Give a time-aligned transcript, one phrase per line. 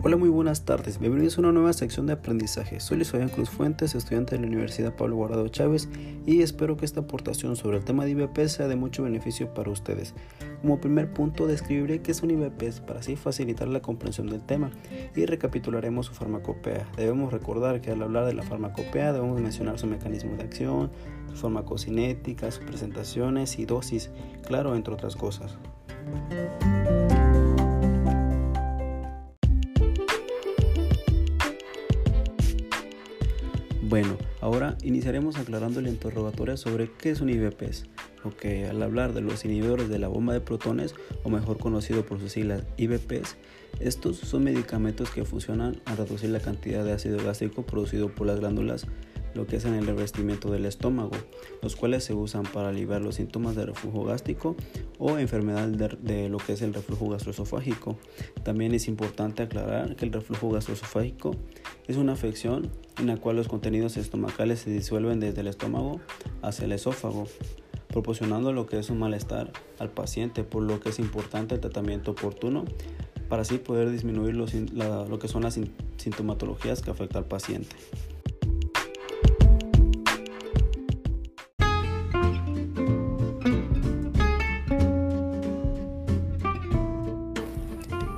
[0.00, 1.00] Hola, muy buenas tardes.
[1.00, 2.78] Bienvenidos a una nueva sección de aprendizaje.
[2.78, 5.88] Soy Luis Fabián Cruz Fuentes, estudiante de la Universidad Pablo Guardado Chávez,
[6.24, 9.72] y espero que esta aportación sobre el tema de IBP sea de mucho beneficio para
[9.72, 10.14] ustedes.
[10.62, 14.70] Como primer punto, describiré qué es un IBP para así facilitar la comprensión del tema
[15.16, 16.86] y recapitularemos su farmacopea.
[16.96, 20.92] Debemos recordar que al hablar de la farmacopea debemos mencionar su mecanismo de acción,
[21.30, 24.10] su farmacocinética, sus presentaciones y dosis,
[24.46, 25.58] claro, entre otras cosas.
[33.88, 37.86] Bueno, ahora iniciaremos aclarando el interrogatorio sobre qué es un IBPs.
[38.22, 42.20] Ok, al hablar de los inhibidores de la bomba de protones, o mejor conocido por
[42.20, 43.38] sus siglas IBPs,
[43.80, 48.40] estos son medicamentos que funcionan a reducir la cantidad de ácido gástrico producido por las
[48.40, 48.86] glándulas
[49.34, 51.12] lo que es en el revestimiento del estómago,
[51.62, 54.56] los cuales se usan para aliviar los síntomas de reflujo gástrico
[54.98, 57.98] o enfermedad de, lo que es el reflujo gastroesofágico.
[58.42, 61.36] También es importante aclarar que el reflujo gastroesofágico
[61.88, 66.00] es una afección en la cual los contenidos estomacales se disuelven desde el estómago
[66.42, 67.26] hacia el esófago
[67.88, 72.12] proporcionando lo que es un malestar al paciente, por lo que es importante el tratamiento
[72.12, 72.64] oportuno
[73.28, 75.58] para así poder disminuir lo que son las
[75.96, 77.74] sintomatologías que afecta al paciente.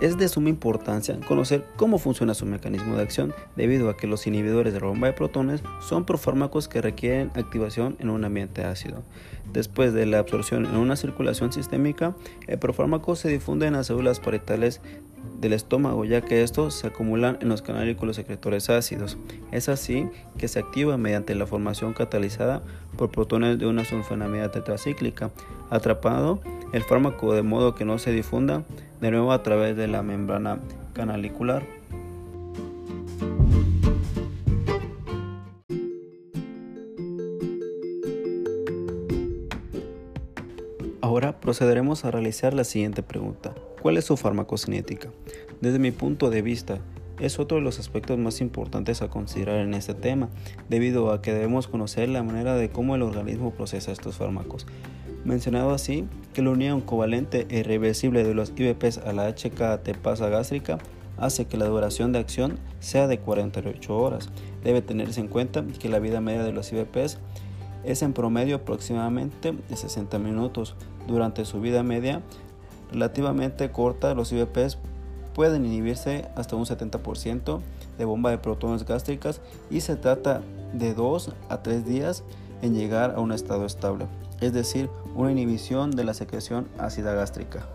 [0.00, 4.26] Es de suma importancia conocer cómo funciona su mecanismo de acción debido a que los
[4.26, 9.02] inhibidores de la bomba de protones son profármacos que requieren activación en un ambiente ácido.
[9.52, 12.14] Después de la absorción en una circulación sistémica,
[12.46, 14.80] el profármaco se difunde en las células parietales
[15.38, 19.18] del estómago, ya que estos se acumulan en los canalículos secretores ácidos.
[19.52, 22.62] Es así que se activa mediante la formación catalizada
[22.96, 25.30] por protones de una sulfonamida tetracíclica,
[25.68, 26.40] atrapado
[26.72, 28.64] el fármaco de modo que no se difunda
[29.00, 30.60] de nuevo a través de la membrana
[30.92, 31.64] canalicular.
[41.00, 43.54] Ahora procederemos a realizar la siguiente pregunta.
[43.82, 45.08] ¿Cuál es su farmacocinética?
[45.60, 46.78] Desde mi punto de vista,
[47.18, 50.28] es otro de los aspectos más importantes a considerar en este tema,
[50.68, 54.66] debido a que debemos conocer la manera de cómo el organismo procesa estos fármacos.
[55.24, 60.28] Mencionado así, que la unión covalente e irreversible de los IBPs a la HKT pasa
[60.28, 60.78] gástrica
[61.18, 64.30] hace que la duración de acción sea de 48 horas.
[64.64, 67.18] Debe tenerse en cuenta que la vida media de los IBPs
[67.84, 70.74] es en promedio aproximadamente de 60 minutos.
[71.06, 72.22] Durante su vida media,
[72.90, 74.78] relativamente corta, los IVPs
[75.34, 77.60] pueden inhibirse hasta un 70%
[77.98, 80.42] de bomba de protones gástricas y se trata
[80.72, 82.24] de 2 a 3 días
[82.62, 84.06] en llegar a un estado estable,
[84.40, 87.66] es decir, una inhibición de la secreción ácida gástrica.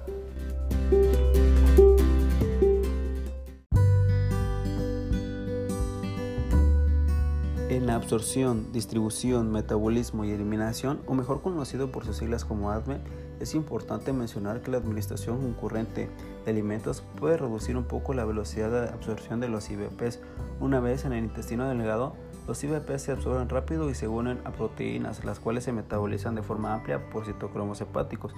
[7.69, 12.99] En la absorción, distribución, metabolismo y eliminación, o mejor conocido por sus siglas como ADME,
[13.39, 16.09] es importante mencionar que la administración concurrente
[16.45, 20.19] de alimentos puede reducir un poco la velocidad de absorción de los IBPs.
[20.61, 22.15] Una vez en el intestino delgado,
[22.47, 26.43] los IBPs se absorben rápido y se unen a proteínas, las cuales se metabolizan de
[26.43, 28.33] forma amplia por citocromos hepáticos.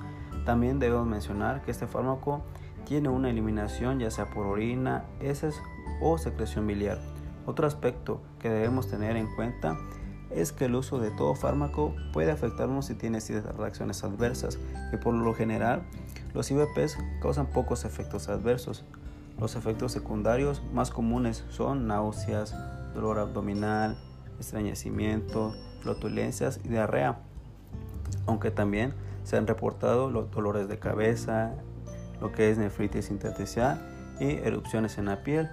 [0.46, 2.42] También debemos mencionar que este fármaco
[2.86, 5.62] tiene una eliminación ya sea por orina, heces
[6.02, 7.00] o secreción biliar.
[7.46, 9.78] Otro aspecto que debemos tener en cuenta
[10.30, 13.20] es que el uso de todo fármaco puede afectarnos si tiene
[13.58, 14.58] reacciones adversas,
[14.92, 15.84] que por lo general
[16.34, 18.86] los IVPs causan pocos efectos adversos.
[19.40, 22.56] Los efectos secundarios más comunes son náuseas,
[22.98, 23.96] dolor abdominal,
[24.40, 27.20] estreñecimiento, flotulencias y diarrea,
[28.26, 28.94] aunque también
[29.24, 31.54] se han reportado los dolores de cabeza,
[32.20, 33.80] lo que es nefritis intersticial
[34.20, 35.48] y erupciones en la piel.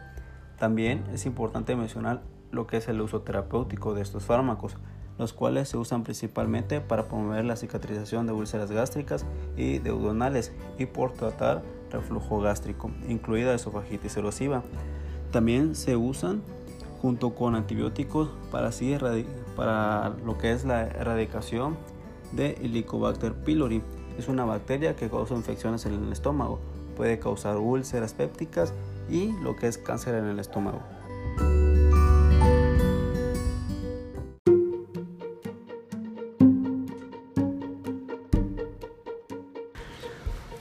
[0.58, 4.76] También es importante mencionar lo que es el uso terapéutico de estos fármacos,
[5.18, 9.26] los cuales se usan principalmente para promover la cicatrización de úlceras gástricas
[9.56, 14.62] y deudonales y por tratar reflujo gástrico, incluida esofagitis erosiva.
[15.30, 16.42] También se usan
[17.04, 18.96] junto con antibióticos para, así
[19.56, 21.76] para lo que es la erradicación
[22.32, 23.82] de Helicobacter pylori.
[24.16, 26.60] Es una bacteria que causa infecciones en el estómago,
[26.96, 28.72] puede causar úlceras pépticas
[29.10, 30.80] y lo que es cáncer en el estómago.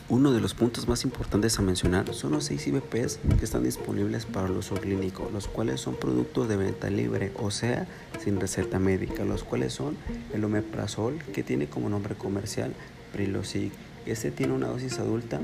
[0.09, 4.25] Uno de los puntos más importantes a mencionar son los 6 IBPs que están disponibles
[4.25, 7.87] para el uso clínico, los cuales son productos de venta libre, o sea,
[8.21, 9.95] sin receta médica, los cuales son
[10.33, 12.73] el omeprazol, que tiene como nombre comercial
[13.13, 13.71] Prilosec,
[14.05, 15.39] Este tiene una dosis adulta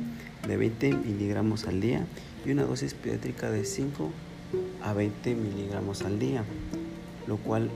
[0.45, 2.05] de 20 miligramos al día
[2.45, 4.11] y una dosis pediátrica de 5
[4.83, 6.43] a 20 miligramos al día,
[7.27, 7.69] lo cual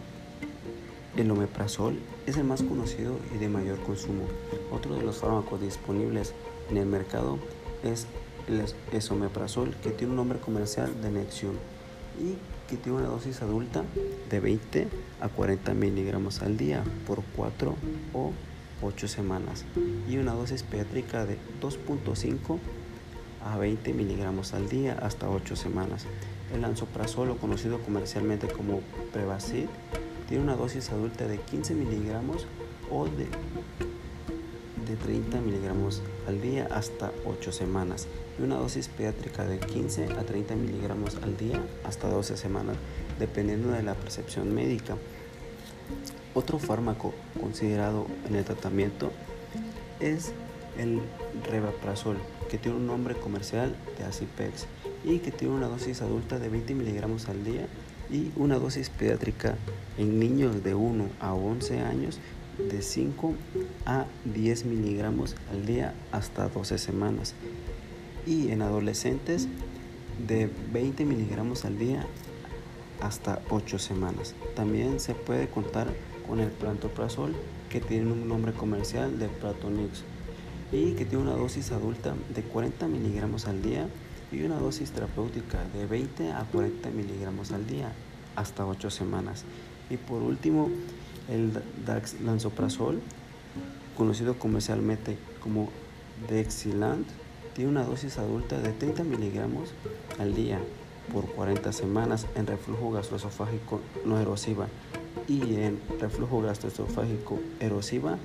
[1.15, 4.23] el omeprazol es el más conocido y de mayor consumo.
[4.71, 6.33] Otro de los fármacos disponibles
[6.69, 7.39] en el mercado
[7.83, 8.07] es
[8.47, 11.55] el esomeprazol, que tiene un nombre comercial de Nexium
[12.19, 12.35] y
[12.69, 13.83] que tiene una dosis adulta
[14.29, 14.87] de 20
[15.21, 17.75] a 40 miligramos al día por 4
[18.13, 18.31] o
[18.81, 19.65] 8 semanas
[20.09, 22.59] y una dosis pediátrica de 2.5
[23.45, 26.05] a 20 miligramos al día hasta 8 semanas.
[26.53, 28.81] El lansoprazol, conocido comercialmente como
[29.11, 29.67] Prevacid,
[30.27, 32.47] tiene una dosis adulta de 15 miligramos
[32.91, 33.27] o de,
[34.93, 38.07] de 30 miligramos al día hasta 8 semanas
[38.37, 42.75] y una dosis pediátrica de 15 a 30 miligramos al día hasta 12 semanas,
[43.17, 44.95] dependiendo de la percepción médica.
[46.35, 49.11] Otro fármaco considerado en el tratamiento
[49.99, 50.31] es
[50.77, 51.01] el
[51.49, 52.17] Revaprazol,
[52.49, 54.67] que tiene un nombre comercial de Acipex
[55.03, 57.67] y que tiene una dosis adulta de 20 miligramos al día
[58.11, 59.55] y una dosis pediátrica
[59.97, 62.19] en niños de 1 a 11 años
[62.57, 63.33] de 5
[63.85, 67.33] a 10 miligramos al día hasta 12 semanas
[68.25, 69.47] y en adolescentes
[70.27, 72.05] de 20 miligramos al día
[73.01, 74.35] hasta 8 semanas.
[74.55, 75.87] También se puede contar
[76.27, 77.35] con el plantoprazol
[77.69, 80.03] que tiene un nombre comercial de Pratonix
[80.71, 83.87] y que tiene una dosis adulta de 40 miligramos al día
[84.31, 87.91] y una dosis terapéutica de 20 a 40 miligramos al día
[88.35, 89.43] hasta 8 semanas.
[89.89, 90.69] Y por último,
[91.29, 91.51] el
[91.85, 92.99] Daxlansoprazol,
[93.97, 95.69] conocido comercialmente como
[96.29, 97.07] Dexilant,
[97.55, 99.73] tiene una dosis adulta de 30 miligramos
[100.19, 100.59] al día
[101.11, 104.67] por 40 semanas en reflujo gastroesofágico no erosiva
[105.27, 108.17] y en reflujo gastroesofágico erosiva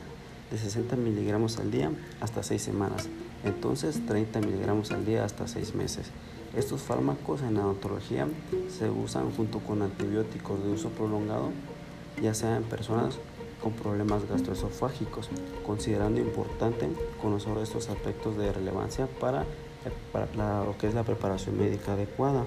[0.51, 1.91] de 60 miligramos al día
[2.21, 3.09] hasta 6 semanas,
[3.45, 6.11] entonces 30 miligramos al día hasta 6 meses.
[6.57, 8.27] Estos fármacos en odontología
[8.71, 11.51] se usan junto con antibióticos de uso prolongado,
[12.23, 13.19] ya sea en personas
[13.63, 15.29] con problemas gastroesofágicos,
[15.67, 16.89] considerando importante
[17.21, 19.45] conocer estos aspectos de relevancia para,
[20.13, 22.45] para lo que es la preparación médica adecuada.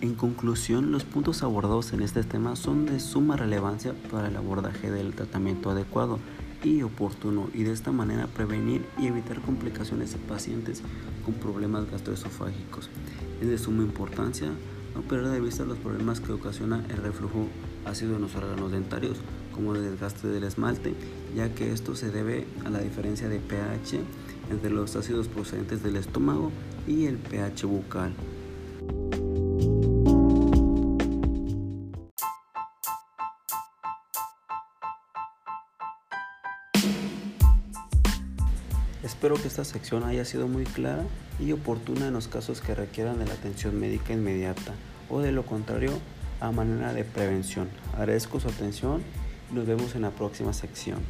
[0.00, 4.90] En conclusión, los puntos abordados en este tema son de suma relevancia para el abordaje
[4.90, 6.18] del tratamiento adecuado
[6.66, 10.82] y oportuno y de esta manera prevenir y evitar complicaciones en pacientes
[11.24, 12.90] con problemas gastroesofágicos.
[13.40, 14.50] Es de suma importancia
[14.94, 17.46] no perder de vista los problemas que ocasiona el reflujo
[17.84, 19.18] ácido en los órganos dentarios,
[19.52, 20.94] como el desgaste del esmalte,
[21.36, 24.00] ya que esto se debe a la diferencia de pH
[24.50, 26.50] entre los ácidos procedentes del estómago
[26.88, 28.12] y el pH bucal.
[39.26, 41.02] Espero que esta sección haya sido muy clara
[41.40, 44.72] y oportuna en los casos que requieran de la atención médica inmediata
[45.10, 45.90] o de lo contrario
[46.38, 47.68] a manera de prevención.
[47.96, 49.02] Agradezco su atención
[49.50, 51.00] y nos vemos en la próxima sección.